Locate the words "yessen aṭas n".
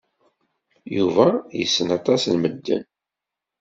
1.59-2.35